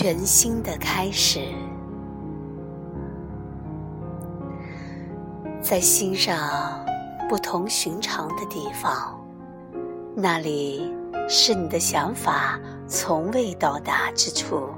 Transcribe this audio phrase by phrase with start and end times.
[0.00, 1.40] 全新的开始，
[5.60, 6.86] 在心上
[7.28, 9.20] 不同寻常的地方，
[10.14, 10.94] 那里
[11.28, 14.68] 是你的想法从未到达之处，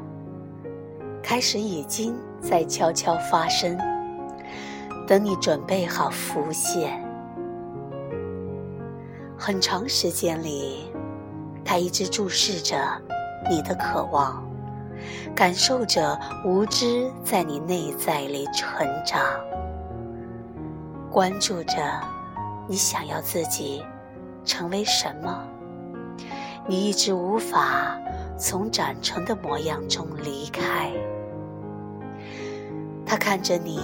[1.22, 3.76] 开始已经在悄悄发生，
[5.06, 6.98] 等你准备好浮现。
[9.36, 10.90] 很长时间里，
[11.62, 12.78] 他一直注视着
[13.50, 14.48] 你的渴望。
[15.34, 19.22] 感受着无知在你内在里成长，
[21.10, 21.76] 关注着
[22.68, 23.84] 你想要自己
[24.44, 25.44] 成为什么，
[26.66, 27.98] 你一直无法
[28.38, 30.90] 从长成的模样中离开。
[33.06, 33.80] 他看着你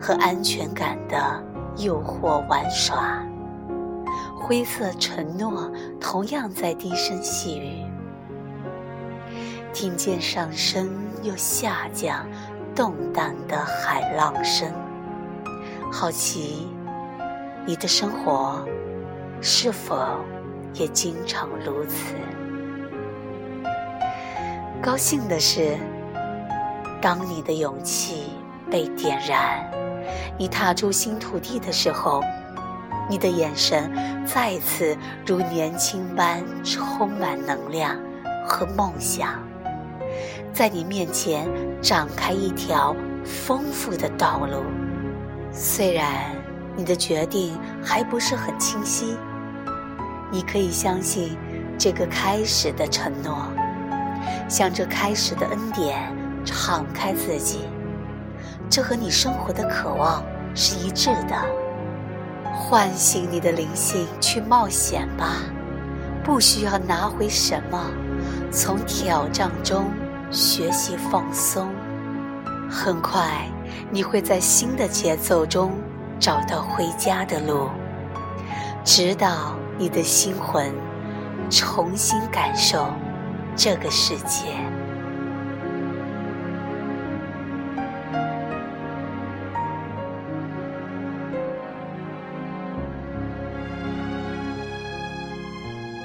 [0.00, 1.42] 和安全感的
[1.76, 3.22] 诱惑玩耍，
[4.38, 7.84] 灰色承诺同样在低声细语。
[9.72, 10.90] 听见上升
[11.22, 12.26] 又下降、
[12.74, 14.70] 动荡的海浪声，
[15.92, 16.68] 好奇
[17.64, 18.64] 你的生活
[19.40, 19.96] 是否
[20.74, 22.14] 也经常如此？
[24.82, 25.76] 高兴的是，
[27.00, 28.30] 当你的勇气
[28.70, 29.70] 被点燃，
[30.38, 32.22] 你踏出新土地的时候，
[33.08, 33.92] 你的眼神
[34.26, 34.96] 再次
[35.26, 37.96] 如年轻般充满能量
[38.46, 39.49] 和梦想。
[40.52, 41.48] 在你面前
[41.80, 42.94] 展开一条
[43.24, 44.62] 丰富的道路，
[45.52, 46.34] 虽然
[46.76, 49.16] 你的决定还不是很清晰，
[50.30, 51.36] 你可以相信
[51.78, 53.36] 这个开始的承诺，
[54.48, 56.12] 向这开始的恩典
[56.44, 57.60] 敞开自己，
[58.68, 60.22] 这和你生活的渴望
[60.54, 61.36] 是一致的。
[62.52, 65.36] 唤醒你的灵性，去冒险吧，
[66.22, 67.90] 不需要拿回什么，
[68.50, 69.84] 从挑战中。
[70.30, 71.68] 学习放松，
[72.70, 73.48] 很快
[73.90, 75.72] 你会在新的节奏中
[76.20, 77.68] 找到回家的路，
[78.84, 80.72] 直到你的心魂
[81.50, 82.86] 重新感受
[83.56, 84.54] 这个世界。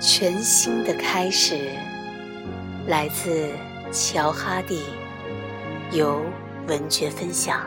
[0.02, 1.70] 全新的开始，
[2.88, 3.50] 来自。
[3.92, 4.84] 乔哈蒂，
[5.92, 6.22] 由
[6.68, 7.62] 文学分享。